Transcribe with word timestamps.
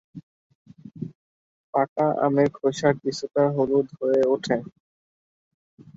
পাকা 1.73 2.07
আমের 2.25 2.49
খোসা 2.57 2.89
কিছুটা 3.01 3.43
হলুদ 3.55 3.87
হয়ে 3.99 4.21
ওঠে। 4.33 4.57